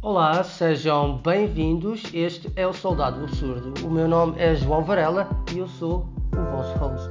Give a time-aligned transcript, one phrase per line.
[0.00, 2.04] Olá, sejam bem-vindos.
[2.14, 3.84] Este é o Soldado Absurdo.
[3.84, 7.10] O meu nome é João Varela e eu sou o vosso host.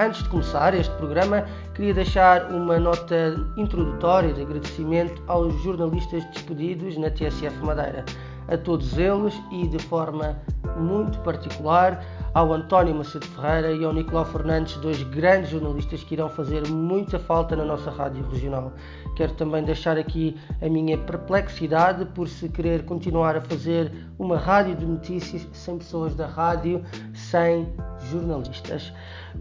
[0.00, 6.98] Antes de começar este programa, queria deixar uma nota introdutória de agradecimento aos jornalistas despedidos
[6.98, 8.04] na TSF Madeira,
[8.48, 10.36] a todos eles e de forma
[10.76, 12.04] muito particular
[12.34, 17.18] ao António Macedo Ferreira e ao Nicolau Fernandes, dois grandes jornalistas que irão fazer muita
[17.18, 18.72] falta na nossa rádio regional.
[19.16, 24.76] Quero também deixar aqui a minha perplexidade por se querer continuar a fazer uma rádio
[24.76, 26.84] de notícias sem pessoas da rádio,
[27.14, 27.68] sem
[28.10, 28.92] jornalistas.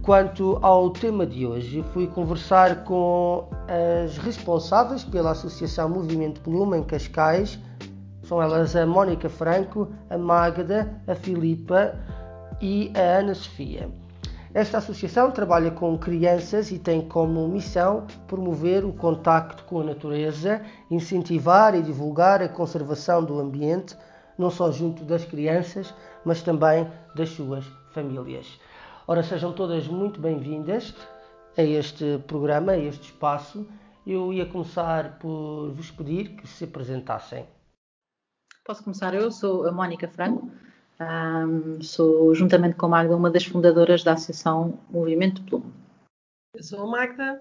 [0.02, 6.84] Quanto ao tema de hoje, fui conversar com as responsáveis pela Associação Movimento Pluma em
[6.84, 7.60] Cascais.
[8.24, 11.94] São elas a Mónica Franco, a Magda, a Filipa
[12.62, 13.90] e a Ana Sofia.
[14.54, 20.62] Esta associação trabalha com crianças e tem como missão promover o contacto com a natureza,
[20.90, 23.96] incentivar e divulgar a conservação do ambiente,
[24.38, 25.94] não só junto das crianças,
[26.26, 28.60] mas também das suas famílias.
[29.08, 30.94] Ora, sejam todas muito bem-vindas
[31.58, 33.68] a este programa, a este espaço.
[34.06, 37.46] Eu ia começar por vos pedir que se apresentassem.
[38.66, 39.14] Posso começar?
[39.14, 40.52] Eu sou a Mónica Franco,
[41.00, 45.72] um, sou, juntamente com a Magda, uma das fundadoras da Associação Movimento Plume.
[46.54, 47.40] Eu sou a Magda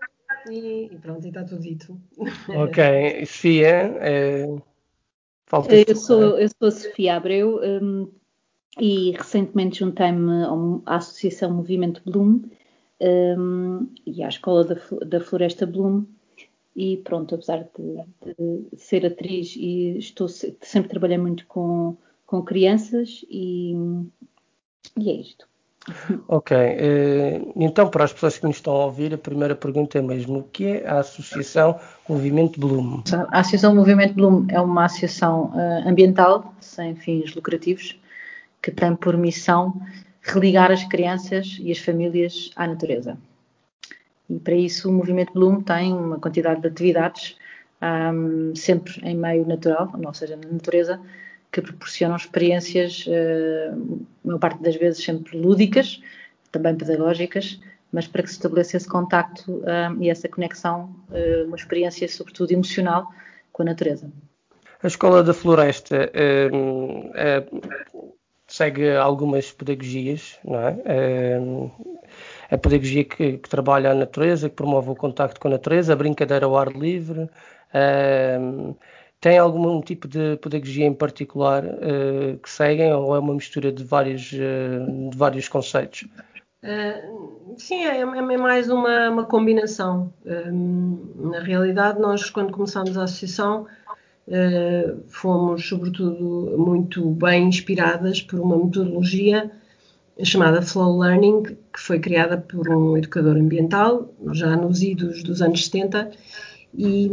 [0.51, 1.99] e, e pronto, e está tudo dito.
[2.49, 4.47] Ok, Sofia, é...
[5.47, 8.11] falta eu sou, eu sou a Sofia Abreu um,
[8.79, 10.45] e recentemente juntei-me
[10.85, 12.43] à Associação Movimento Bloom
[13.01, 16.05] um, e à Escola da, da Floresta Bloom
[16.75, 21.97] e pronto, apesar de, de, ser atriz e estou sempre trabalhei muito com
[22.27, 23.75] com crianças e,
[24.99, 25.47] e é isto.
[26.27, 30.03] Ok, eh, então para as pessoas que nos estão a ouvir, a primeira pergunta é
[30.03, 33.05] mesmo: o que é a Associação Movimento Bloom?
[33.31, 37.97] A Associação Movimento Bloom é uma associação uh, ambiental sem fins lucrativos
[38.61, 39.81] que tem por missão
[40.23, 43.17] religar as crianças e as famílias à natureza.
[44.29, 47.37] E para isso o Movimento Bloom tem uma quantidade de atividades,
[47.81, 51.01] um, sempre em meio natural, ou seja, na natureza,
[51.53, 56.03] que proporcionam experiências, uh, maior parte das vezes sempre lúdicas,
[56.53, 57.61] também pedagógicas,
[57.93, 62.53] mas para que se estabeleça esse contacto uh, e essa conexão, uh, uma experiência sobretudo
[62.53, 63.11] emocional
[63.53, 64.11] com a natureza.
[64.83, 66.13] A Escola da Floresta
[68.47, 70.77] segue algumas pedagogias, não é?
[72.51, 75.97] a pedagogia que, que, trabalha a natureza, que promove o contacto com a natureza, a
[75.97, 77.29] brincadeira ao ar livre,
[79.27, 83.83] tem algum tipo de pedagogia em particular uh, que seguem ou é uma mistura de
[83.83, 86.07] vários, uh, de vários conceitos?
[86.63, 90.15] Uh, sim, é, é, mais uma, uma combinação.
[90.25, 93.67] na realidade, nós, quando começámos a associação,
[95.09, 99.51] fomos, sobretudo, muito bem inspiradas por uma metodologia
[100.23, 105.65] chamada Flow Learning, que foi criada por um educador ambiental, já nos idos dos anos
[105.65, 106.13] 70,
[106.77, 107.11] e,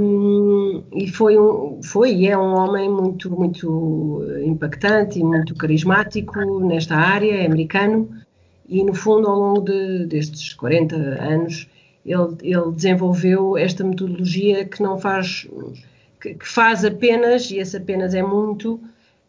[0.93, 6.95] e, foi, um, foi e é um homem muito, muito impactante e muito carismático nesta
[6.95, 8.09] área, é americano,
[8.67, 11.69] e no fundo, ao longo de, destes 40 anos,
[12.05, 15.47] ele, ele, desenvolveu esta metodologia que não faz,
[16.21, 18.81] que, que faz apenas, e esse apenas é muito,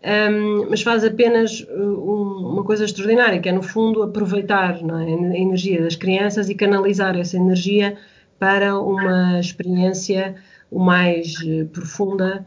[0.05, 4.93] um, mas faz apenas uh, um, uma coisa extraordinária, que é no fundo aproveitar é,
[4.93, 7.97] a energia das crianças e canalizar essa energia
[8.39, 10.35] para uma experiência
[10.71, 12.45] o mais eh, profunda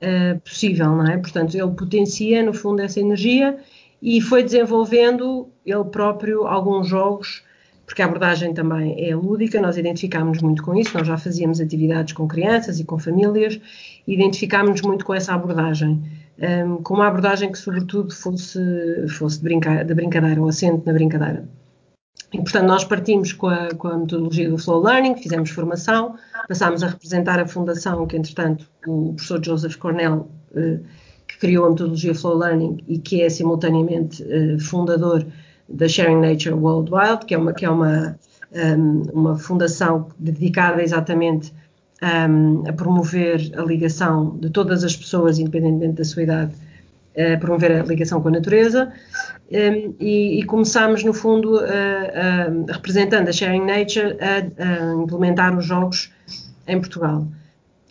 [0.00, 1.18] uh, possível, não é?
[1.18, 3.58] Portanto, ele potencia, no fundo, essa energia
[4.00, 7.42] e foi desenvolvendo ele próprio alguns jogos,
[7.84, 12.12] porque a abordagem também é lúdica, nós identificámos muito com isso, nós já fazíamos atividades
[12.12, 13.60] com crianças e com famílias,
[14.06, 16.02] identificámos muito com essa abordagem.
[16.38, 18.60] Um, ehm, com uma abordagem que, sobretudo, fosse,
[19.08, 21.44] fosse de, brinca, de brincadeira, ou assente na brincadeira.
[22.34, 26.16] E, portanto, nós partimos com a, com a, metodologia do Flow Learning, fizemos formação,
[26.48, 30.80] passámos a representar a fundação, que, entretanto, o professor Joseph Cornell, eh,
[31.28, 35.24] que criou a metodologia Flow Learning e que é, simultaneamente, eh, fundador
[35.68, 38.18] da Sharing Nature Worldwide, que é uma, que é uma,
[38.52, 41.54] um, ehm, uma fundação dedicada exatamente
[42.02, 46.52] um, ehm, a promover a ligação de todas as pessoas, independentemente da sua idade,
[47.16, 48.92] a promover a ligação com a natureza
[49.50, 51.60] um, e, e começámos, no fundo,
[52.68, 56.10] representando a Sharing Nature, a, a, implementar os jogos
[56.66, 57.26] em Portugal.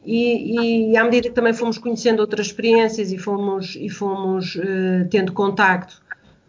[0.06, 5.08] E, e, à medida que também fomos conhecendo outras experiências e fomos, e fomos uh,
[5.10, 6.02] tendo contacto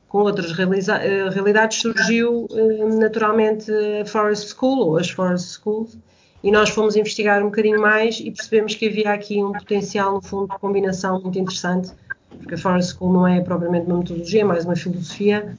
[0.09, 3.71] com outras uh, realidades, surgiu uh, naturalmente
[4.01, 5.97] a Forest School, ou as Forest Schools,
[6.43, 10.23] e nós fomos investigar um bocadinho mais e percebemos que havia aqui um potencial, no
[10.23, 11.93] fundo, de combinação muito interessante,
[12.38, 15.58] porque a Forest School não é propriamente uma metodologia, é mais uma filosofia,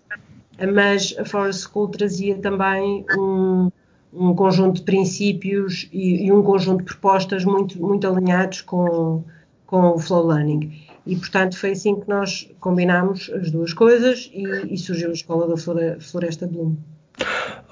[0.73, 3.71] mas a Forest School trazia também um,
[4.13, 9.23] um conjunto de princípios e, e, um conjunto de propostas muito, muito alinhados com,
[9.65, 10.71] com o Flow Learning.
[11.05, 15.47] E, portanto, foi assim que nós combinámos as duas coisas e, e surgiu a Escola
[15.47, 15.57] da
[15.99, 16.75] Floresta Bloom.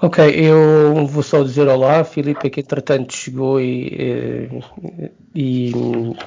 [0.02, 4.50] Ok, eu vou só dizer olá, Filipe, que entretanto chegou e,
[5.34, 5.72] e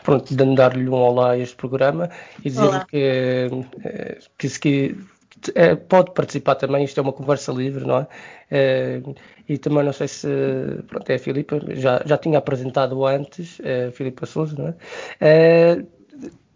[0.04, 2.10] pronto, dando dar-lhe um olá a este programa
[2.40, 3.50] e dizer-lhe que,
[4.38, 4.98] que, que
[5.54, 8.08] é, pode participar também, isto é uma conversa livre, não é?
[8.50, 9.02] é
[9.48, 10.28] e também não sei se,
[10.88, 14.76] pronto, é a Filipa, já, já tinha apresentado antes, é a Filipa Souza, não é?
[15.22, 15.97] é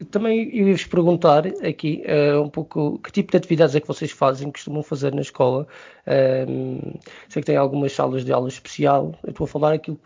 [0.06, 4.12] também eu ia-vos perguntar aqui uh, um pouco que tipo de atividades é que vocês
[4.12, 5.68] fazem, costumam fazer na escola.
[6.08, 7.00] Uh,
[7.30, 9.14] sei que tem algumas salas de aula especial.
[9.24, 10.00] Eu estou a falar aquilo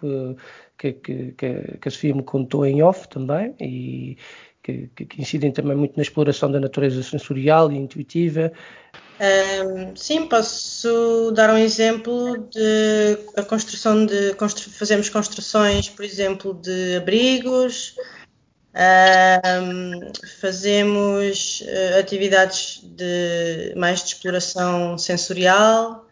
[0.77, 4.17] que, que, que, que a Sofia me contou em off também e
[4.65, 8.51] que, que, incidem também muito na exploração da natureza sensorial e intuitiva.
[9.19, 16.53] Um, sim, posso dar um exemplo de a construção de constru, fazemos construções, por exemplo,
[16.53, 17.95] de abrigos,
[20.41, 26.05] fazemos uh, atividades de mais de exploração sensorial,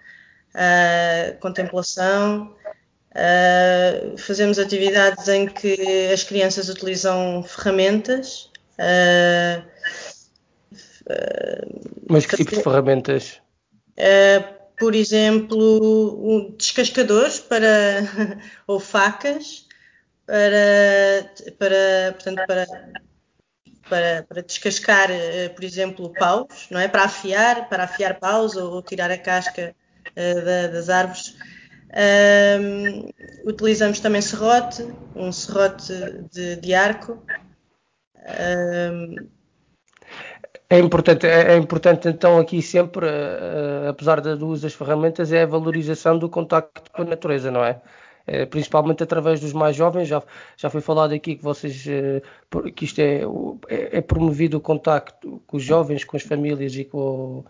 [0.56, 2.56] uh, contemplação.
[3.12, 8.50] Uh, fazemos atividades em que as crianças utilizam ferramentas.
[12.10, 13.42] Mas que tipo de ferramentas?
[14.80, 18.02] por exemplo, um, descascadores para
[18.66, 19.68] ou facas
[20.26, 22.66] para, para, portanto, para,
[23.90, 26.88] para, para descascar, eh, por exemplo, paus, não é?
[26.88, 29.76] Para afiar, para afiar paus ou, tirar a casca
[30.12, 31.36] uh, das árvores.
[31.96, 33.10] Um,
[33.46, 35.94] utilizamos também serrote, um serrote
[36.32, 37.24] de, de arco.
[38.18, 39.16] Um,
[40.70, 45.44] é importante, é, é, importante então aqui sempre, uh, apesar do uso das ferramentas, é
[45.44, 47.80] a valorização do contacto com a natureza, não é?
[48.26, 50.08] Eh, principalmente através dos mais jovens.
[50.08, 50.24] Já,
[50.56, 52.22] já foi falado aqui que vocês eh,
[52.74, 53.22] que isto é,
[53.68, 57.44] é, é promovido o contacto com os jovens, com as famílias e com,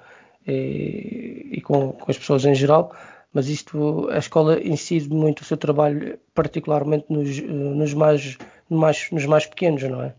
[0.48, 2.92] e, e com, com, as pessoas em geral,
[3.32, 8.38] mas isto a escola incide muito o seu trabalho, particularmente nos, eh, nos, mais,
[8.68, 10.14] mais, nos mais pequenos, não é?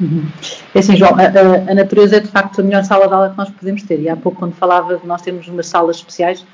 [0.00, 0.28] Uhum.
[0.74, 3.36] É assim, João, a, a, natureza é de facto a melhor sala de aula que
[3.36, 4.00] nós podemos ter.
[4.00, 6.44] E há pouco, quando falava de nós termos umas salas especiais,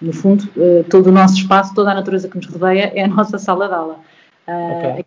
[0.00, 3.08] no fundo, uh, todo o nosso espaço, toda a natureza que nos rodeia é a
[3.08, 3.98] nossa sala de aula.
[4.48, 5.04] Uh, okay.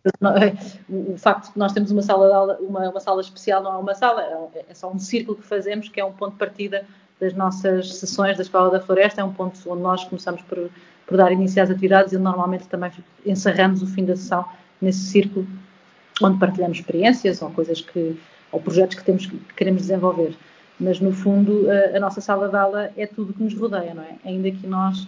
[0.88, 3.74] o, o, facto de nós termos uma sala de aula, uma, uma, sala especial não
[3.74, 4.22] é uma sala,
[4.56, 6.86] é, é só um círculo que fazemos, que é um ponto de partida
[7.19, 10.69] das nossas sessões da Escola da Floresta, é um ponto onde nós começamos por,
[11.06, 12.92] por dar início às atividades e normalmente também
[13.25, 14.46] encerramos o fim da sessão
[14.81, 15.48] nesse círculo
[16.22, 18.18] onde partilhamos experiências ou coisas que,
[18.51, 20.36] ou projetos que, temos, que queremos desenvolver
[20.80, 24.16] mas no fundo a, nossa sala de aula é tudo que nos rodeia, não é?
[24.25, 25.08] Ainda que nós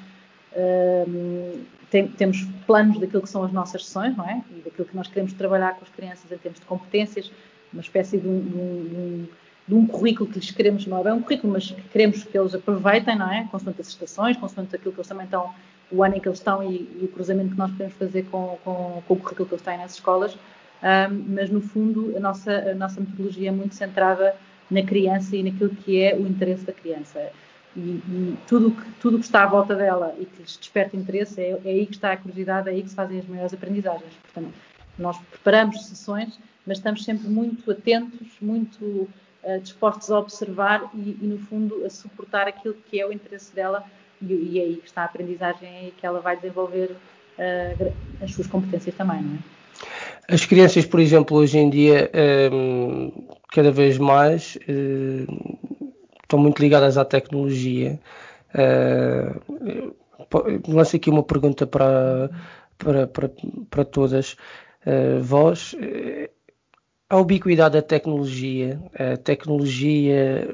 [0.56, 4.42] um, tem, temos planos daquilo que são as nossas sessões, não é?
[4.52, 7.32] E daquilo que nós queremos trabalhar com as crianças em termos de competências,
[7.72, 9.28] uma espécie de um, de um,
[9.68, 12.38] de um currículo que lhes queremos, não é bem um currículo, mas que queremos que
[12.38, 13.48] eles aproveitem, não é?
[13.52, 15.54] Consoante as estações, consoante aquilo que eles também estão,
[15.92, 18.58] o ano em que eles estão e, e o cruzamento que nós podemos fazer com,
[18.64, 22.72] com, com, o currículo que eles têm nas escolas, um, mas no fundo a nossa,
[22.72, 24.36] a nossa metodologia é muito centrada
[24.69, 27.31] na criança e naquilo que é o interesse da criança.
[27.76, 31.42] E, e tudo que, tudo que está à volta dela e que lhes desperta interesse,
[31.42, 34.14] é, é aí que está a curiosidade, é aí que se fazem as maiores aprendizagens.
[34.24, 34.54] Portanto,
[34.98, 38.84] nós preparamos sessões, mas estamos sempre muito atentos, muito
[39.44, 43.54] uh, dispostos a observar e, e, no fundo, a suportar aquilo que é o interesse
[43.54, 43.84] dela
[44.22, 47.94] e, e é aí que está a aprendizagem, é que ela vai desenvolver uh,
[48.24, 49.56] as suas competências também, não é?
[50.28, 53.12] As crianças, por exemplo, hoje em dia, ehm,
[53.52, 55.68] cada vez mais uh,
[56.24, 58.00] estão muito ligadas à tecnologia.
[58.54, 59.94] Uh,
[60.68, 62.30] lanço aqui uma pergunta para,
[62.78, 63.32] para, para,
[63.70, 64.34] para todas
[64.86, 65.76] uh, vós.
[67.08, 70.50] A ubiquidade da tecnologia, a tecnologia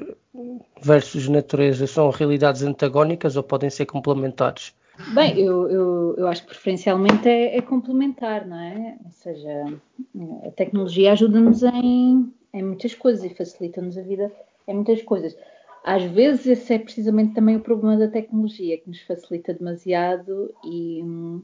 [0.82, 4.74] versus natureza, são realidades antagónicas ou podem ser complementares?
[5.08, 8.96] Bem, eu, eu, eu acho que preferencialmente é, é, complementar, não é?
[9.04, 9.64] Ou seja,
[10.46, 14.32] a tecnologia ajuda-nos em, em muitas coisas e facilita-nos a vida
[14.66, 15.36] em muitas coisas.
[15.84, 21.02] Às vezes esse é precisamente também o problema da tecnologia, que nos facilita demasiado e
[21.02, 21.42] hum,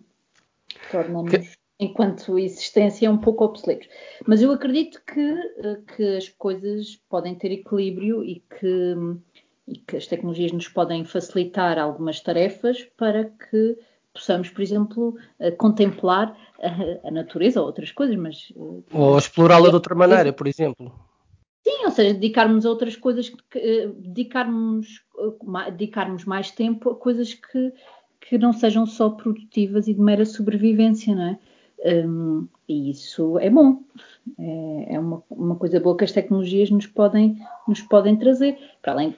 [0.91, 3.89] torna-nos, enquanto existência, um pouco obsoletos.
[4.27, 9.21] Mas eu acredito que, eh, que as coisas podem ter equilíbrio e que hum,
[9.69, 13.79] e que as tecnologias nos podem facilitar algumas tarefas para que
[14.13, 18.51] possamos, por exemplo, uh, contemplar a, a, natureza ou outras coisas, mas...
[18.57, 20.93] Uh, ou explorá-la de outra maneira, por exemplo.
[21.63, 25.05] Sim, ou seja, dedicarmos a outras coisas, que, dedicarmos,
[25.73, 27.73] dedicarmos mais tempo a coisas que,
[28.21, 31.39] que não sejam só produtivas e de mera sobrevivência, não é?
[31.85, 33.81] Um, e isso é bom,
[34.39, 38.59] é, é uma, uma, coisa boa que as tecnologias nos podem, nos podem trazer.
[38.83, 39.15] Para além,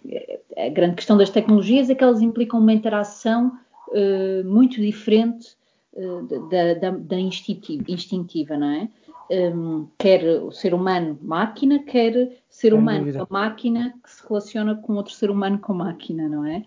[0.56, 5.56] a grande questão das tecnologias é que elas implicam uma interação uh, muito diferente
[5.94, 8.88] uh, da, da, da instintiva, instintiva, não é?
[9.32, 14.94] Um, quer o ser humano máquina, quer ser humano com máquina que se relaciona com
[14.94, 16.64] outro ser humano com máquina, não é?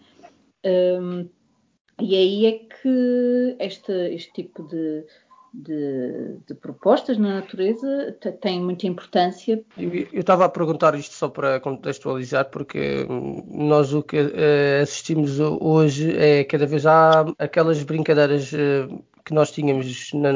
[0.66, 1.28] Um,
[2.02, 5.06] e aí é que este, este tipo de,
[5.54, 9.64] de, de, propostas na natureza tem muita importância.
[9.78, 15.40] Eu estava a perguntar isto só para contextualizar, porque hum, nós o que uh, assistimos
[15.40, 20.34] hoje é cada vez há aquelas brincadeiras uh, que nós tínhamos na,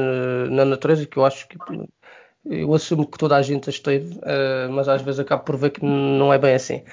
[0.49, 1.57] na, natureza, que eu acho que
[2.45, 5.71] eu assumo que toda a gente as teve, uh, mas às vezes acabo por ver
[5.71, 6.83] que não é bem assim.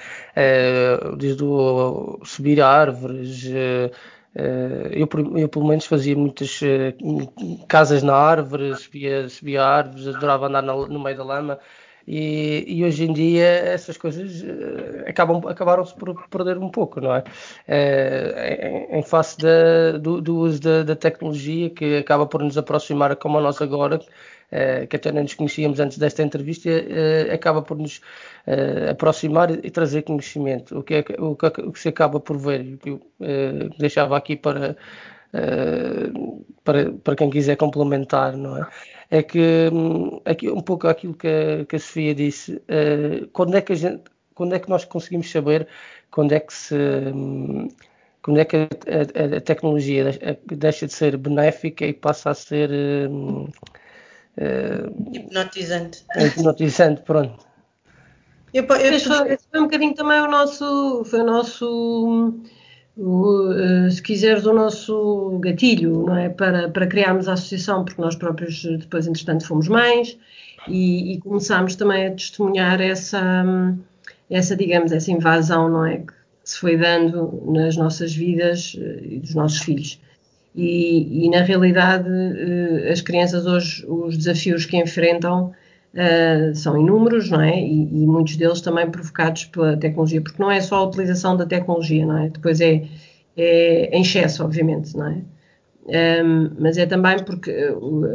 [1.17, 3.45] desde o subir árvores
[4.91, 10.61] eu, eu, pelo menos fazia muitas uh, casas na árvore, subia, subia árvores, adorava andar
[10.61, 11.59] no meio da lama
[12.07, 17.15] e, e, hoje em dia essas coisas uh, acabam, acabaram-se por perder um pouco, não
[17.15, 17.23] é?
[17.67, 23.15] Em, em, face da, do, do, uso da, da, tecnologia que acaba por nos aproximar
[23.15, 24.05] como a nós agora, eh,
[24.89, 28.01] que até não nos conhecíamos antes desta entrevista, eh, acaba por nos
[28.45, 30.77] eh, aproximar e trazer conhecimento.
[30.79, 33.01] O que, é, o que, o que se acaba por ver, o que eu
[33.77, 34.75] deixava aqui para,
[36.63, 38.67] para, para quem quiser complementar, não é?
[39.11, 42.61] É que hum, aqui, um pouco aquilo que a, que a Sofia disse,
[43.33, 45.67] quando é que a gente, quando é que nós conseguimos saber
[46.11, 47.67] quando é que se hum,
[48.25, 50.05] quando é que a, a, a, tecnologia
[50.45, 52.71] deixa de ser benéfica e passa a ser
[55.13, 56.05] hipnotizante.
[56.15, 57.45] É hipnotizante, pronto.
[58.53, 62.33] Eu, eu, esse, foi, esse foi um bocadinho também o nosso, foi o nosso,
[62.95, 66.29] o, uh, se quiseres, o nosso gatilho, não é?
[66.29, 70.17] Para, para criarmos a associação, porque nós próprios depois, entretanto, fomos mães
[70.67, 73.43] e, e começámos também a testemunhar essa,
[74.29, 75.97] essa, digamos, essa invasão, não é?
[75.97, 76.13] Que
[76.43, 79.99] se foi dando nas nossas vidas eh, e dos nossos filhos.
[80.55, 85.51] E, e, na realidade, eh, as crianças hoje, os desafios que enfrentam
[85.93, 87.59] uh, são inúmeros, não é?
[87.59, 91.45] E, e, muitos deles também provocados pela tecnologia, porque não é só a utilização da
[91.45, 92.29] tecnologia, não é?
[92.29, 92.83] Depois é,
[93.35, 95.21] é em excesso, obviamente, não é?
[95.87, 97.51] Um, ehm, mas é também porque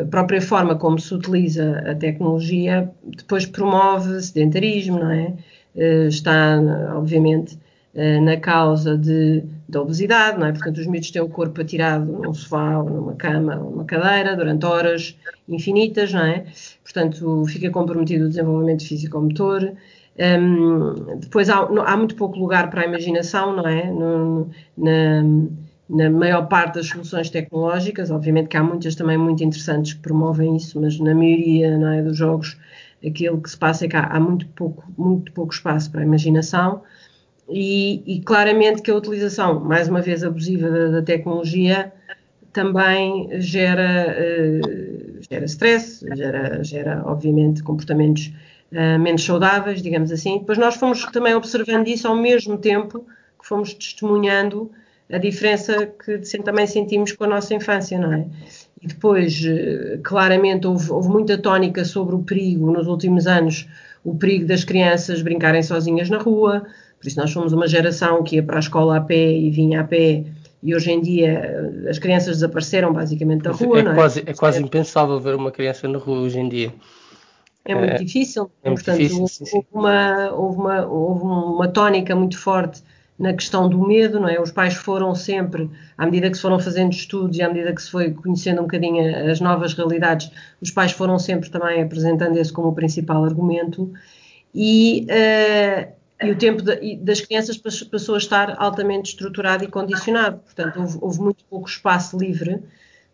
[0.01, 5.35] a própria forma como se utiliza a tecnologia depois promove sedentarismo, não é?
[5.77, 6.59] Uh, está,
[6.97, 7.59] obviamente,
[7.95, 10.53] na causa de da obesidade, não é?
[10.53, 14.37] Portanto, os miúdos têm o corpo atirado num sofá ou numa cama ou numa cadeira
[14.37, 15.17] durante horas
[15.49, 16.45] infinitas, não é?
[16.83, 19.73] Portanto, fica comprometido o desenvolvimento físico-motor.
[20.19, 23.91] Um, depois há, há, muito pouco lugar para a imaginação, não é?
[23.91, 25.23] No, na,
[25.89, 30.57] na, maior parte das soluções tecnológicas, obviamente que há muitas também muito interessantes que promovem
[30.57, 32.59] isso, mas na maioria não é, dos jogos
[33.07, 36.05] aquilo que se passa é que há, há muito, pouco, muito pouco espaço para a
[36.05, 36.83] imaginação.
[37.51, 41.93] E, e, claramente que a utilização, mais uma vez, abusiva da, da tecnologia
[42.53, 48.33] também gera, uh, gera stress, gera, gera, obviamente, comportamentos
[48.73, 50.39] uh, menos saudáveis, digamos assim.
[50.39, 53.01] Depois nós fomos também observando isso ao mesmo tempo
[53.41, 54.71] que fomos testemunhando
[55.13, 58.27] a diferença que também sentimos com a nossa infância, não é?
[58.81, 63.69] E depois, uh, claramente, houve, houve muita tónica sobre o perigo nos últimos anos,
[64.05, 66.65] o perigo das crianças brincarem sozinhas na rua,
[67.01, 69.81] por isso, nós fomos uma geração que ia para a escola a pé e vinha
[69.81, 70.23] a pé,
[70.63, 73.79] e hoje em dia as crianças desapareceram basicamente da rua.
[73.79, 73.95] É, é?
[73.95, 76.75] Quase, é quase impensável ver uma criança na rua hoje em dia.
[77.65, 78.51] É muito é, difícil.
[78.63, 79.65] É muito Portanto, difícil, houve, sim, sim.
[79.73, 82.83] Uma, houve, uma, houve uma tónica muito forte
[83.19, 84.39] na questão do medo, não é?
[84.39, 87.81] Os pais foram sempre, à medida que se foram fazendo estudos e à medida que
[87.81, 90.31] se foi conhecendo um bocadinho as novas realidades,
[90.61, 93.91] os pais foram sempre também apresentando esse como o principal argumento.
[94.55, 100.39] E uh, e o tempo de, das crianças passou a estar altamente estruturado e condicionado.
[100.39, 102.63] Portanto, houve, houve, muito pouco espaço livre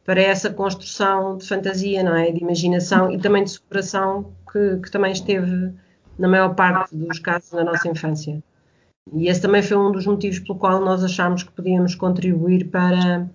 [0.05, 2.31] para essa construção de fantasia, não é?
[2.31, 5.73] De imaginação e também de superação que, que também esteve
[6.19, 8.43] na maior parte dos casos na nossa infância.
[9.13, 13.29] E esse também foi um dos motivos pelo qual nós achámos que podíamos contribuir para,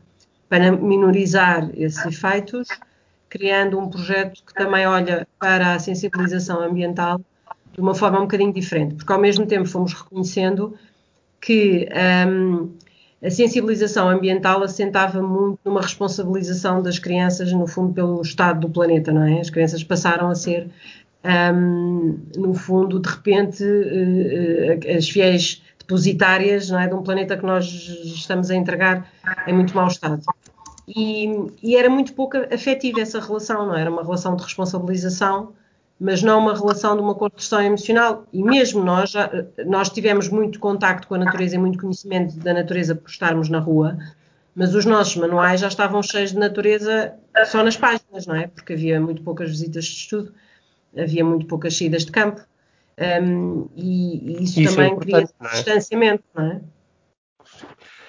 [0.50, 2.68] para minorizar esses efeitos,
[3.30, 7.22] criando um projeto que também olha para a sensibilização ambiental
[7.74, 10.76] de uma forma um bocadinho diferente, porque ao mesmo tempo fomos reconhecendo
[11.40, 11.88] que
[12.28, 12.70] um,
[13.24, 19.12] a sensibilização ambiental assentava muito numa responsabilização das crianças, no fundo, pelo estado do planeta,
[19.12, 19.40] não é?
[19.40, 20.68] As crianças passaram a ser,
[21.54, 27.46] um, no fundo, de repente, uh, as fiéis depositárias não é, de um planeta que
[27.46, 29.08] nós estamos a entregar
[29.46, 30.24] em muito mau estado.
[30.88, 31.28] E,
[31.62, 33.82] e, era muito pouco afetiva essa relação, não é?
[33.82, 35.54] era uma relação de responsabilização,
[36.02, 38.26] mas não uma relação de uma construção emocional.
[38.34, 39.30] E mesmo nós, já,
[39.68, 43.60] nós tivemos muito contacto com a natureza e muito conhecimento da natureza por estarmos na
[43.60, 44.00] rua,
[44.56, 47.14] mas os nossos manuais já estavam cheios de natureza
[47.46, 48.48] só nas páginas, não é?
[48.48, 50.34] Porque havia muito poucas visitas de estudo,
[50.98, 52.42] havia muito poucas saídas de campo.
[53.00, 55.50] Um, e, e, isso, isso é também é cria é?
[55.54, 56.62] distanciamento, não é?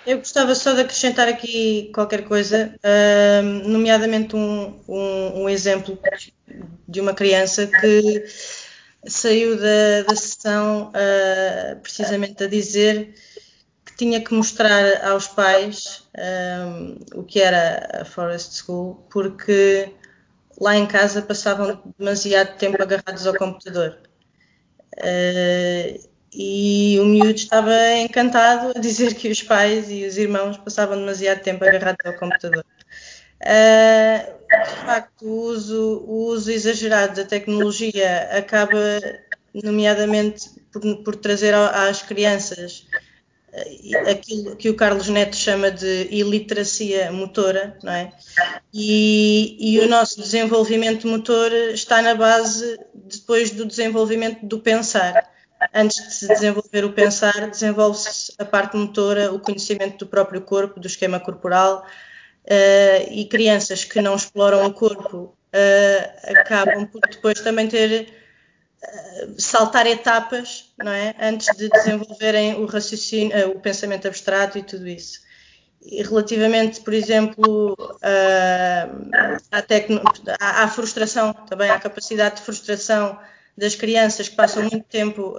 [0.06, 5.96] Eu gostava só de acrescentar aqui qualquer coisa, uh, nomeadamente um, um, um, exemplo
[6.88, 8.24] de uma criança que
[9.06, 13.14] saiu da, da sessão uh, precisamente a dizer
[13.84, 16.08] que tinha que mostrar aos pais
[17.14, 19.92] o que era a Forest School, porque
[20.60, 23.98] lá em casa passavam demasiado tempo agarrados ao computador.
[24.98, 30.96] Uh, e o miúdo estava encantado a dizer que os pais e os irmãos passavam
[30.96, 32.64] demasiado tempo agarrados ao computador.
[33.42, 38.78] Uh, de facto, o uso, o uso, exagerado da tecnologia acaba,
[39.52, 42.86] nomeadamente, por, por trazer às crianças
[43.52, 48.12] uh, aquilo que o Carlos Neto chama de iliteracia motora, não é?
[48.72, 55.32] E, e, o nosso desenvolvimento motor está na base depois do desenvolvimento do pensar
[55.74, 60.80] antes de se desenvolver o pensar, desenvolve-se a parte motora, o conhecimento do próprio corpo,
[60.80, 61.84] do esquema corporal,
[62.44, 68.08] uh, e crianças que não exploram o corpo uh, acabam por depois também ter
[68.82, 71.14] uh, saltar etapas, não é?
[71.20, 75.20] Antes de desenvolverem o raciocínio, o pensamento abstrato e tudo isso.
[75.84, 77.76] E relativamente, por exemplo,
[79.50, 80.00] à, tecno,
[80.38, 83.18] à, à frustração, também à capacidade de frustração
[83.58, 85.36] das crianças que passam muito tempo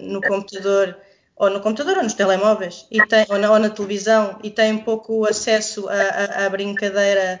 [0.00, 0.96] no computador,
[1.36, 4.78] ou no computador ou nos telemóveis, e tem, ou, na, ou na televisão, e têm
[4.78, 7.40] pouco acesso à brincadeira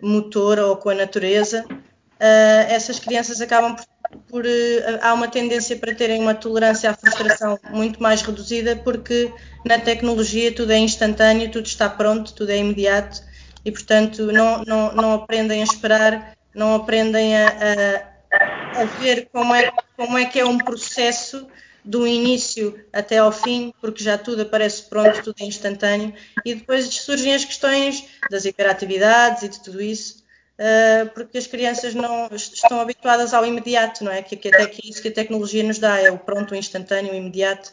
[0.00, 5.76] motora ou com a natureza, uh, essas crianças acabam por, por uh, há uma tendência
[5.76, 9.30] para terem uma tolerância à frustração muito mais reduzida, porque
[9.66, 13.22] na tecnologia tudo é instantâneo, tudo está pronto, tudo é imediato,
[13.62, 19.54] e portanto não, não, não aprendem a esperar, não aprendem a, a a ver como
[19.54, 21.46] é, como é que é um processo
[21.84, 26.12] do início até ao fim, porque já tudo aparece pronto, tudo é instantâneo,
[26.44, 30.22] e depois surgem as questões das hiperatividades e de tudo isso,
[30.58, 34.22] uh, porque as crianças não estão habituadas ao imediato, não é?
[34.22, 37.12] Que, que até que isso que a tecnologia nos dá, é o pronto, o instantâneo,
[37.12, 37.72] o imediato.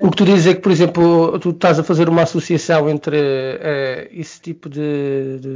[0.00, 3.16] O que tu dizes é que, por exemplo, tu estás a fazer uma associação entre
[3.16, 5.48] uh, esse tipo de, de,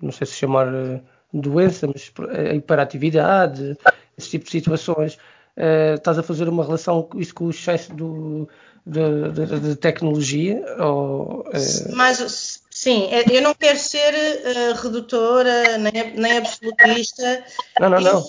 [0.00, 1.00] não sei se chamar uh,
[1.32, 3.76] doença, mas a hiperatividade,
[4.18, 5.18] esse tipo de situações,
[5.56, 8.48] uh, estás a fazer uma relação com isso com o excesso do,
[8.86, 10.62] de, de, de tecnologia?
[10.78, 11.94] Ou, uh...
[11.94, 17.44] Mas, sim, é, eu não quero ser uh, redutora nem, nem absolutista.
[17.78, 18.24] Não, não, não.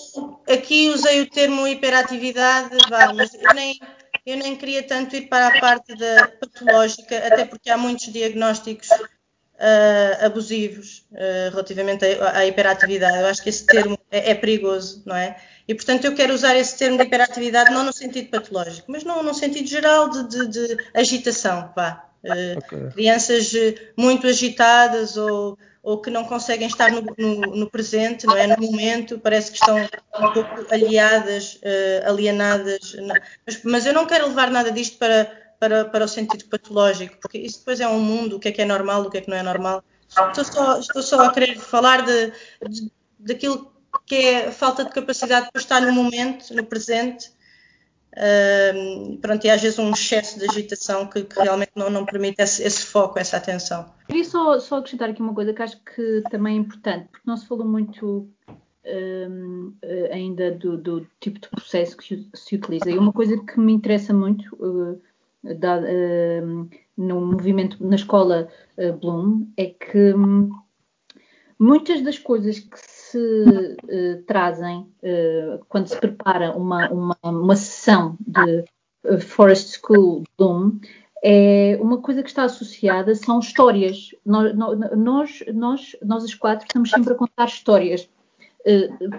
[0.46, 3.78] Eu, aqui usei o termo hiperatividade, vá, mas eu nem,
[4.26, 8.88] eu nem queria tanto ir para a parte da patológica, até porque há muitos diagnósticos
[9.62, 13.18] uh, abusivos uh, relativamente à, à, hiperatividade.
[13.18, 15.36] Eu acho que esse termo é, é, perigoso, não é?
[15.68, 19.22] E, portanto, eu quero usar esse termo de hiperatividade não no sentido patológico, mas no,
[19.22, 22.04] no sentido geral de, de, de agitação, vá.
[22.24, 22.88] Uh, okay.
[22.90, 23.52] Crianças
[23.96, 28.46] muito agitadas ou, ou que não conseguem estar no, no, no, presente, não é?
[28.46, 32.96] No momento, parece que estão um pouco aliadas, uh, alienadas.
[33.44, 37.38] Mas, mas, eu não quero levar nada disto para, para, para o sentido patológico, porque
[37.38, 39.30] isso depois é um mundo, o que é que é normal, o que é que
[39.30, 39.84] não é normal.
[40.08, 42.32] Estou só, estou só a querer falar de,
[42.68, 43.72] de, daquilo
[44.04, 47.30] que é falta de capacidade para estar no momento, no presente,
[49.20, 52.60] pronto, e às vezes um excesso de agitação que, que realmente não, não permite esse,
[52.64, 53.88] esse, foco, essa atenção.
[54.08, 57.36] Queria só, só acrescentar aqui uma coisa que acho que também é importante, porque não
[57.36, 58.28] se falou muito
[58.84, 59.74] um,
[60.10, 62.90] ainda do, do, tipo de processo que se utiliza.
[62.90, 65.00] E uma coisa que me interessa muito, uh,
[65.42, 70.50] da, uh, no movimento na escola uh, Bloom é que um,
[71.58, 74.90] muitas das coisas que se uh, trazem
[75.68, 78.64] quando se prepara uma, uma, uma sessão de
[79.18, 80.78] Forest School Bloom
[81.24, 84.10] é uma coisa que está associada são histórias.
[84.24, 88.08] Nós, nós, nós, nós os quatro estamos sempre a contar histórias,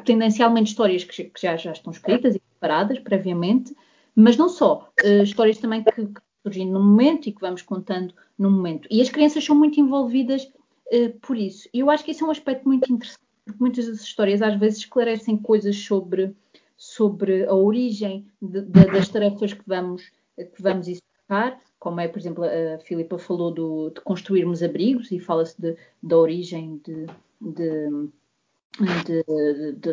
[0.04, 3.74] tendencialmente histórias que, que já, já estão escritas e preparadas previamente,
[4.16, 8.14] mas não só, uh, histórias também que, que surgem no momento e que vamos contando
[8.38, 8.88] no momento.
[8.92, 11.68] E as crianças são muito envolvidas uh, por isso.
[11.74, 14.60] E eu acho que isso é um aspecto muito interessante, porque muitas das histórias às
[14.60, 16.36] vezes esclarecem coisas sobre,
[16.78, 22.18] sobre a origem de, de, das tarefas que vamos, que vamos executar, como é, por
[22.18, 27.08] exemplo, a Filipa falou do, de construirmos abrigos e fala-se da origem de,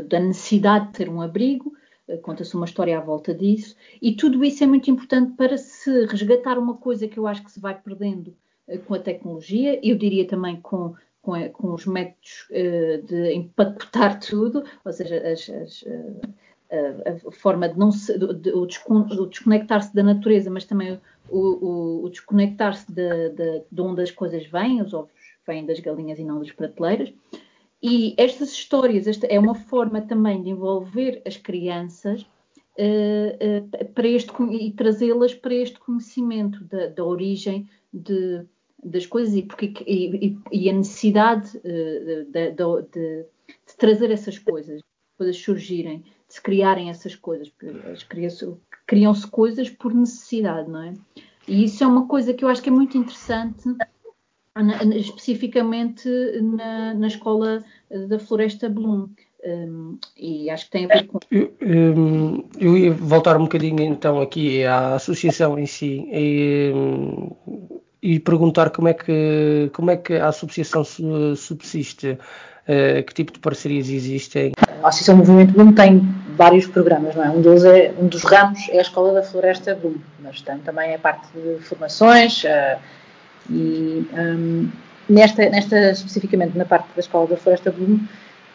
[0.07, 1.73] da necessidade de ter um abrigo,
[2.19, 6.59] conta-se uma história à volta disso, e tudo isso é muito importante para se resgatar
[6.59, 8.35] uma coisa que eu acho que se vai perdendo
[8.69, 12.47] uh, com a tecnologia, eu diria também com, com, com os métodos
[13.07, 16.21] de empacotar tudo, ou seja, as, as, uh,
[17.29, 18.67] a, forma de não se, de, de, o
[19.27, 24.47] desconectar-se da natureza, mas também o, o, o desconectar-se de, de, de, onde as coisas
[24.47, 25.11] vêm, os ovos
[25.47, 27.13] vêm das galinhas e não das prateleiras.
[27.83, 32.23] E estas histórias, esta é uma forma também de envolver as crianças
[32.79, 38.45] uh, uh, para este, e trazê-las para este conhecimento da, da origem de,
[38.85, 43.27] das coisas e, porque, e, e a necessidade uh, de, de, de,
[43.79, 44.83] trazer essas coisas,
[45.17, 47.51] coisas surgirem, de se criarem essas coisas,
[48.87, 50.95] criam-se coisas por necessidade, não é?
[51.49, 53.69] E isso é uma coisa que eu acho que é muito interessante,
[54.97, 56.09] especificamente
[56.41, 57.65] na, na escola
[58.09, 59.09] da Floresta Bloom.
[59.43, 61.19] Um, e acho que tem a ver com.
[61.31, 67.31] Eu, um, eu ia voltar um bocadinho então aqui à associação em si e, um,
[68.03, 70.85] e perguntar como é que, como é que a associação
[71.37, 72.19] subsiste.
[72.69, 74.53] Uh, que tipo de parcerias existem?
[74.83, 76.01] A Associação Movimento Bloom tem
[76.37, 77.31] vários programas, não é?
[77.31, 80.95] Um, deles é, um dos ramos é a Escola da Floresta Bloom, mas tem também
[80.95, 82.79] a parte de formações uh,
[83.49, 84.69] e um,
[85.09, 88.01] nesta, nesta, especificamente na parte da Escola da Floresta Bloom,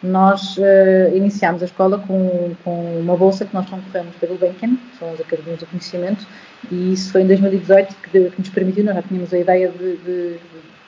[0.02, 4.98] nós uh, iniciámos a escola com, com, uma bolsa que nós concorremos pelo Gulbenkian, que
[4.98, 6.26] são as Academias do Conhecimento,
[6.70, 9.96] e isso foi em 2018 que, que nos permitiu, nós já tínhamos a ideia de,
[9.96, 10.38] de,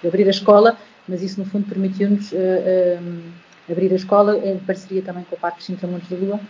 [0.02, 0.76] de abrir a escola,
[1.08, 3.22] mas isso no fundo permitiu-nos uh, uh,
[3.70, 6.40] abrir a escola em parceria também com o Parque Sintra Montes da Lua,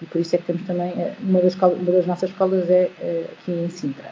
[0.00, 2.90] e por isso é que temos também, uma das, uma das nossas escolas é
[3.38, 4.10] aqui em Sintra.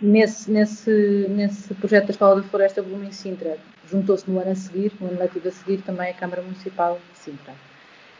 [0.00, 3.56] Nesse, nesse, nesse projeto da Escola da Floresta Bloom em Sintra,
[3.90, 7.18] juntou-se no ano a seguir, no ano letivo a seguir, também a Câmara Municipal de
[7.18, 7.54] Sintra.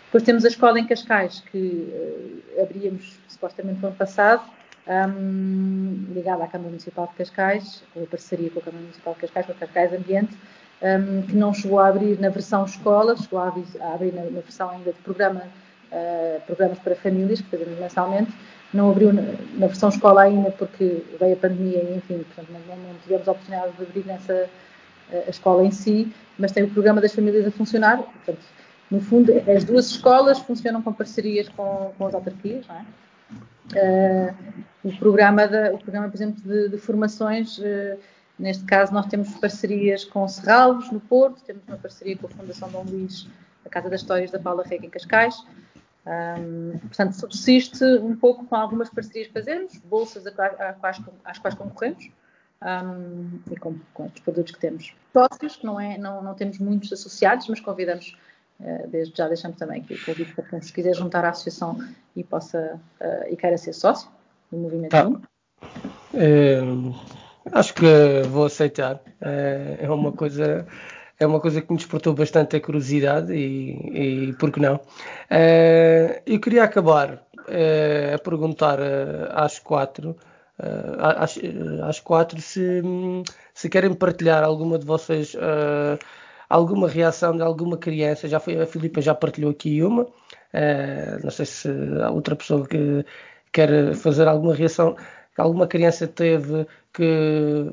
[0.07, 4.45] Depois temos a escola em Cascais, que uh, abríamos supostamente no ano passado,
[4.87, 9.21] um, ligada à Câmara Municipal de Cascais, com a parceria com a Câmara Municipal de
[9.21, 10.37] Cascais, com a Cascais Ambiente,
[10.83, 14.71] um, que não chegou a abrir na versão escola, chegou a abrir na, na, versão
[14.71, 15.43] ainda de programa,
[15.91, 18.33] uh, programas para famílias, que fazemos mensalmente,
[18.75, 22.95] não abriu na, versão escola ainda porque veio a pandemia e, enfim, portanto, não, não
[23.03, 24.49] tivemos a oportunidade de abrir nessa
[25.27, 27.99] a escola em si, mas tem o programa das famílias a funcionar.
[27.99, 28.41] Portanto,
[28.91, 32.85] no fundo, as duas escolas funcionam com parcerias com, com as autarquias, não é?
[33.73, 34.35] Uh,
[34.85, 37.99] o, programa da, o programa, por exemplo, de, de formações, uh,
[38.39, 42.69] neste caso nós temos parcerias com Serralvos, no Porto, temos uma parceria com a Fundação
[42.69, 43.27] Dom Luís,
[43.65, 45.43] a Casa das Histórias da Paula Rega, em Cascais.
[46.07, 50.35] Um, portanto, subsiste um pouco com algumas parcerias que fazemos, bolsas às
[50.79, 52.11] quais, às quais concorremos,
[52.63, 54.95] um, e com, com os produtos que temos.
[55.13, 58.17] Sócios, que não, é, não, não temos muitos associados, mas convidamos,
[58.61, 61.79] uh, desde já deixamos também aqui o convite para quem se quiser juntar à associação
[62.15, 64.11] e possa uh, e queira ser sócio
[64.51, 64.91] do movimento.
[64.91, 65.11] Tá.
[66.15, 66.61] É,
[67.53, 69.01] acho que vou aceitar.
[69.21, 70.67] É, é, uma coisa.
[71.25, 74.79] É uma coisa que me despertou bastante a curiosidade e, e por que não?
[75.31, 77.23] É, eu queria acabar
[78.15, 78.79] a perguntar
[79.33, 80.17] às quatro
[80.59, 81.39] uh, às,
[81.83, 82.83] às quatro se,
[83.53, 85.99] se querem partilhar alguma de vocês uh,
[86.49, 88.29] alguma reação de alguma criança.
[88.29, 90.03] Já foi, a Filipa já partilhou aqui uma.
[90.03, 91.69] Uh, não sei se
[92.03, 93.05] há outra pessoa que
[93.53, 94.97] quer fazer alguma reação
[95.37, 97.67] alguma criança teve que,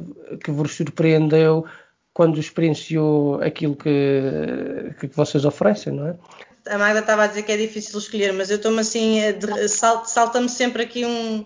[0.44, 1.66] que vos surpreendeu
[2.13, 6.15] quando experienciou aquilo que, que vocês oferecem, não é?
[6.67, 9.17] A Magda estava a dizer que é difícil escolher, mas eu estou-me assim,
[10.06, 11.45] salta-me sempre aqui um,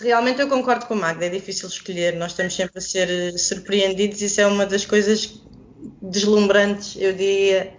[0.00, 4.20] realmente eu concordo com o Magda, é difícil escolher, nós estamos sempre a ser surpreendidos,
[4.22, 5.40] isso é uma das coisas
[6.02, 7.72] deslumbrantes, eu diria,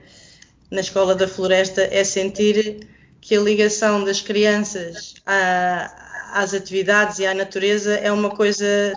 [0.71, 2.88] na Escola da Floresta, é sentir
[3.21, 8.93] que a ligação das crianças às atividades e à natureza é uma coisa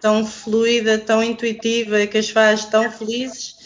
[0.00, 3.56] tão fluida, tão intuitiva, que as faz tão felizes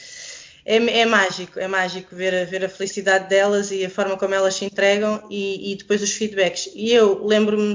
[0.65, 4.55] é, é, mágico, é mágico ver, ver a felicidade delas e a forma como elas
[4.55, 6.71] se entregam e, e depois os feedbacks.
[6.75, 7.75] E eu lembro-me,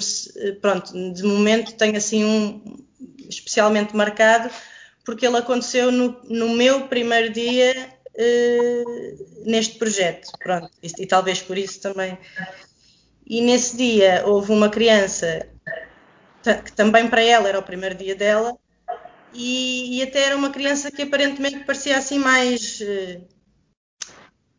[0.61, 2.77] pronto, de momento tenho assim um
[3.27, 4.49] especialmente marcado,
[5.03, 11.41] porque ele aconteceu no, no meu primeiro dia uh, neste projeto, pronto, e, e talvez
[11.41, 12.17] por isso também.
[13.25, 15.47] E nesse dia houve uma criança
[16.53, 18.57] que também para ela era o primeiro dia dela,
[19.33, 23.21] e, e até era uma criança que aparentemente parecia assim mais, eh,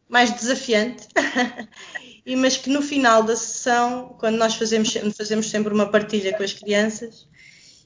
[0.08, 1.08] mais desafiante.
[2.26, 6.42] e, mas que no final da sessão, quando nós fazemos, fazemos sempre uma partilha com
[6.42, 7.26] as crianças,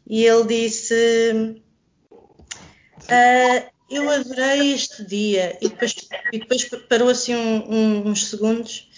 [0.07, 1.63] e ele disse:
[2.11, 5.95] uh, Eu adorei este dia, e depois,
[6.33, 8.89] e depois parou assim um, um, uns segundos.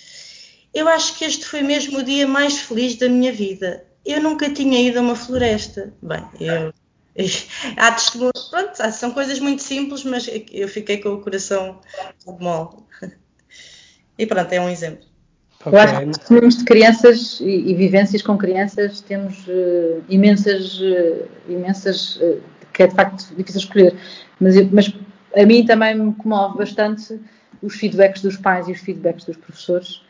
[0.72, 3.91] Eu acho que este foi mesmo o dia mais feliz da minha vida.
[4.04, 5.92] Eu nunca tinha ido a uma floresta.
[6.02, 6.72] Bem, eu.
[7.76, 11.78] Há testemunhos, pronto, são coisas muito simples, mas eu fiquei com o coração
[12.24, 12.70] todo mole.
[14.18, 15.04] E pronto, é um exemplo.
[15.60, 15.72] Okay.
[15.72, 21.28] Eu acho que testemunhos de crianças e, e, vivências com crianças temos uh, imensas, uh,
[21.48, 22.40] imensas, uh,
[22.72, 23.96] que é de facto difícil escolher,
[24.40, 24.92] mas, mas
[25.36, 27.20] a mim também me comove bastante
[27.62, 30.02] os feedbacks dos pais e os feedbacks dos professores.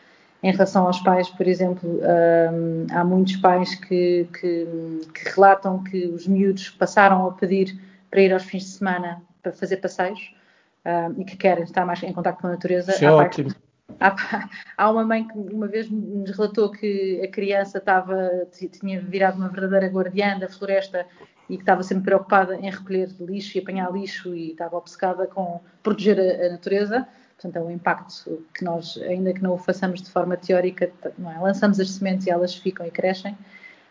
[0.42, 4.66] Em relação aos pais, por exemplo, um, há muitos pais que, que,
[5.14, 7.78] que, relatam que os miúdos passaram a pedir
[8.10, 10.34] para ir aos fins de semana para fazer passeios
[10.84, 12.90] um, e que querem estar mais em contato com a natureza.
[12.90, 13.54] Isso é ótimo.
[14.00, 14.16] Há,
[14.78, 19.48] há, uma mãe que uma vez nos relatou que a criança estava, tinha virado uma
[19.48, 21.06] verdadeira guardiã da floresta
[21.48, 25.60] e que estava sempre preocupada em recolher lixo e apanhar lixo e estava obcecada com
[25.82, 27.06] proteger a, a natureza.
[27.42, 31.40] Portanto, é um impacto que nós, ainda que não o façamos de forma teórica, é?
[31.40, 33.36] lançamos as sementes e elas ficam e crescem.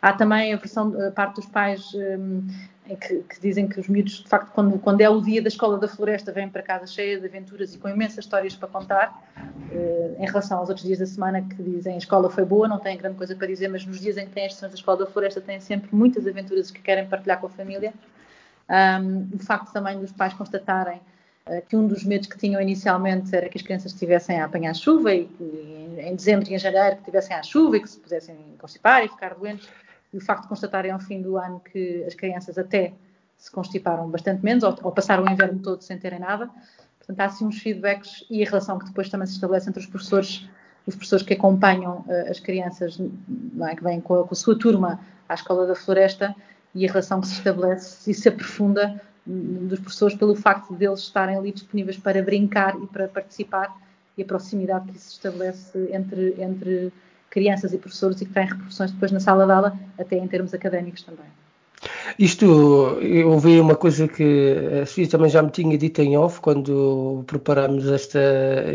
[0.01, 2.47] Há também a versão, a parte dos pais um,
[2.95, 5.77] que, que, dizem que os miúdos, de facto, quando, quando, é o dia da escola
[5.77, 10.15] da floresta, vêm para casa cheia de aventuras e com imensas histórias para contar, uh,
[10.17, 12.97] em relação aos outros dias da semana que dizem a escola foi boa, não têm
[12.97, 15.05] grande coisa para dizer, mas nos dias em que têm as sessões da escola da
[15.05, 17.93] floresta têm sempre muitas aventuras que querem partilhar com a família.
[18.69, 21.01] Um, o facto também dos pais constatarem
[21.67, 25.13] que um dos medos que tinham inicialmente era que as crianças estivessem a apanhar chuva
[25.13, 25.27] e,
[25.97, 29.07] em dezembro e em janeiro que estivessem à chuva e que se pudessem constipar e
[29.07, 29.67] ficar doentes
[30.13, 32.93] e o facto de constatarem ao fim do ano que as crianças até
[33.37, 36.49] se constiparam bastante menos ou, ou passaram o inverno todo sem terem nada.
[36.99, 39.87] Portanto, há assim uns feedbacks e a relação que depois também se estabelece entre os
[39.87, 40.47] professores,
[40.85, 42.99] os professores que acompanham uh, as crianças,
[43.61, 46.35] é, que vêm com a, com a, sua turma à Escola da Floresta
[46.75, 51.01] e a relação que se estabelece e se aprofunda dos professores pelo facto de eles
[51.01, 53.75] estarem ali disponíveis para brincar e para participar
[54.17, 56.91] e a proximidade que se estabelece entre, entre
[57.29, 60.53] crianças e professores e que tem repercussões depois na sala de aula, até em termos
[60.53, 61.25] académicos também.
[62.19, 62.45] Isto,
[63.01, 67.23] eu ouvi uma coisa que a Sofia também já me tinha dito em off quando
[67.25, 68.19] preparamos esta,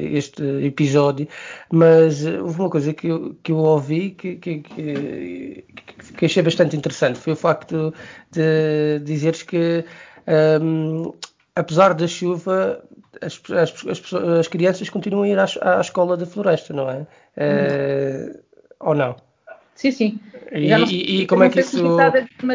[0.01, 1.29] este episódio,
[1.71, 5.65] mas houve uma coisa que eu, que eu ouvi que, que, que,
[6.17, 7.95] que achei bastante interessante, foi o facto
[8.33, 9.85] de dizeres que
[10.63, 11.13] um,
[11.55, 12.83] apesar da chuva
[13.21, 17.07] as, as, as, as, crianças continuam a ir à, à escola da floresta, não é?
[17.37, 18.39] Uh,
[18.81, 19.17] ou não?
[19.75, 20.21] Sim, sim.
[20.53, 21.77] E, e, e, como é que isso,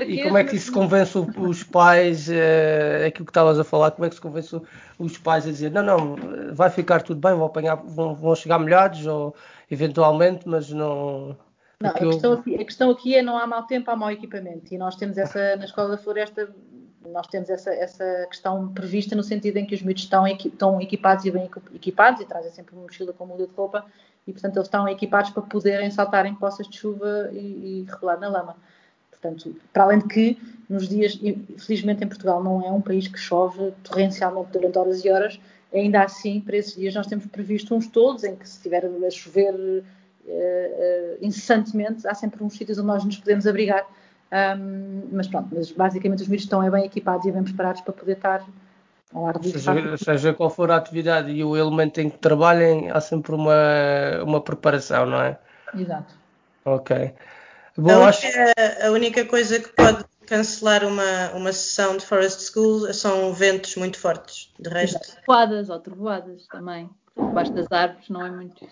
[0.07, 4.05] e como é que isso convence os pais, é, aquilo que estavas a falar, como
[4.05, 4.59] é que se convence
[4.97, 6.15] os pais a dizer, não, não,
[6.53, 9.35] vai ficar tudo bem, vão apanhar, vão, vão chegar molhados, ou
[9.69, 11.37] eventualmente, mas não...
[11.79, 14.73] Não, a questão, aqui, a questão aqui é não há mau tempo, há mau equipamento.
[14.73, 16.53] E nós temos essa, na Escola da Floresta,
[17.09, 21.25] nós temos essa, essa questão prevista no sentido em que os miúdos estão, estão equipados
[21.25, 23.85] e bem equipados e trazem sempre uma mochila com muda de roupa
[24.27, 28.19] e, portanto, eles estão equipados para poderem saltar em poças de chuva e, e rebolar
[28.19, 28.55] na lama.
[29.09, 30.37] Portanto, para além de que,
[30.67, 31.19] nos dias,
[31.57, 35.39] felizmente em Portugal não é um país que chove torrencialmente durante horas e horas,
[35.73, 39.11] ainda assim, para esses dias nós temos previsto uns todos em que se estiver a
[39.11, 39.83] chover uh,
[40.27, 43.85] uh, incessantemente, há sempre uns sítios onde nós nos podemos abrigar.
[44.31, 48.13] Um, mas pronto, mas basicamente os miúdos estão bem equipados e bem preparados para poder
[48.13, 48.45] estar
[49.43, 53.53] Seja, seja, qual for a atividade e o elemento em que trabalhem, há sempre uma,
[54.23, 55.37] uma preparação, não é?
[55.75, 56.15] Exato.
[56.63, 57.13] Ok.
[57.77, 58.25] Bom, a, acho...
[58.25, 63.75] única, a única coisa que pode cancelar uma, uma sessão de Forest School são ventos
[63.75, 64.49] muito fortes.
[64.57, 64.99] De resto.
[65.25, 66.89] Trovoadas ou trovoadas também.
[67.17, 68.65] Debaixo das árvores não é muito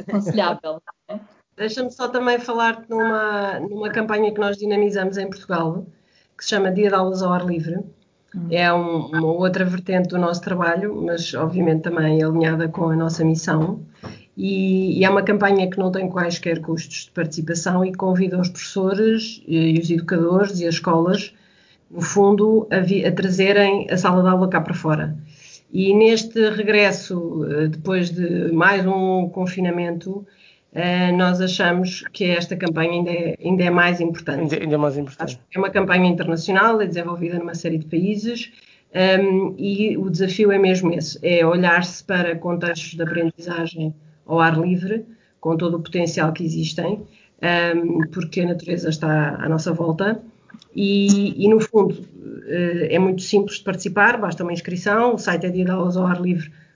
[0.00, 0.82] aconselhável.
[1.06, 1.20] É?
[1.56, 5.86] Deixa-me só também falar numa, numa campanha que nós dinamizamos em Portugal,
[6.36, 7.84] que se chama Dia de Aulas ao Ar Livre
[8.50, 13.24] é um, uma outra vertente do nosso trabalho, mas obviamente também alinhada com a nossa
[13.24, 13.80] missão.
[14.36, 18.48] E, e é uma campanha que não tem quaisquer custos de participação e convida os
[18.48, 21.34] professores e, e os educadores e as escolas,
[21.90, 25.16] no fundo, a, vi, a trazerem a sala de aula cá para fora.
[25.72, 30.26] E neste regresso, eh, depois de mais um confinamento,
[30.72, 34.54] Uh, nós achamos que esta campanha ainda é, ainda é mais importante.
[34.54, 35.40] Ainda, ainda, é mais importante.
[35.52, 38.52] é uma campanha internacional, é desenvolvida numa série de países
[38.94, 43.92] um, ehm, e o desafio é mesmo esse, é olhar-se para contextos de aprendizagem
[44.24, 45.04] ao ar livre,
[45.40, 47.02] com todo o potencial que existem,
[47.74, 50.22] um, porque a natureza está à nossa volta.
[50.74, 51.96] E, e, no fundo,
[52.46, 55.50] é muito simples de participar, basta uma inscrição, o site é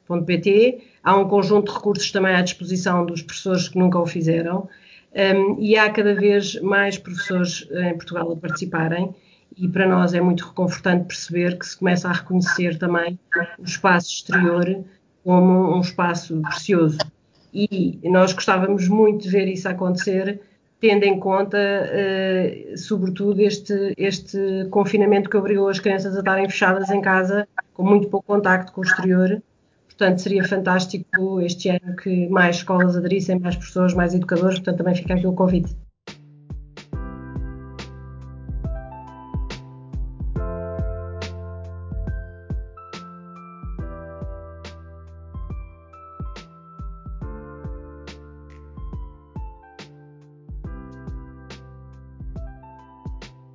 [0.09, 4.69] diadaulas.pt, há um conjunto de recursos também à disposição dos professores que nunca o fizeram,
[5.15, 9.15] um, e há cada vez mais professores em Portugal a participarem,
[9.57, 13.19] e para nós é muito reconfortante perceber que se começa a reconhecer também
[13.59, 14.85] o espaço exterior
[15.23, 16.99] como um espaço precioso.
[17.53, 20.41] E nós gostávamos muito de ver isso acontecer,
[20.81, 26.91] tendo em conta, uh, sobretudo, este, este confinamento que obrigou as crianças a estarem fechadas
[26.91, 29.41] em casa, com muito pouco contacto com o exterior.
[29.97, 34.59] Portanto, seria fantástico este ano que mais escolas aderissem, mais professores, mais educadores.
[34.59, 35.75] Portanto, também fica aqui o convite.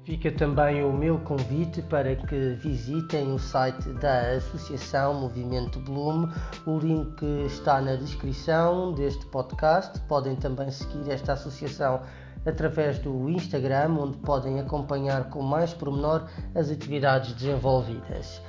[0.10, 6.28] Fica também o meu convite para que visitem o site da Associação Movimento Bloom.
[6.66, 10.00] O link está na descrição deste podcast.
[10.08, 12.02] Podem também seguir esta associação
[12.44, 18.42] através do Instagram, onde podem acompanhar com mais pormenor as atividades desenvolvidas.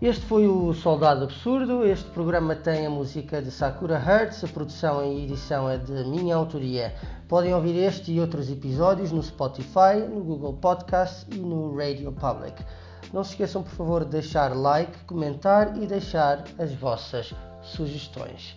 [0.00, 1.84] Este foi o Soldado Absurdo.
[1.84, 6.36] Este programa tem a música de Sakura Hertz, a produção e edição é de minha
[6.36, 6.94] autoria.
[7.26, 12.64] Podem ouvir este e outros episódios no Spotify, no Google Podcast e no Radio Public.
[13.12, 18.56] Não se esqueçam, por favor, de deixar like, comentar e deixar as vossas sugestões.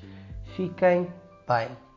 [0.55, 1.07] Fiquem
[1.47, 1.90] bem.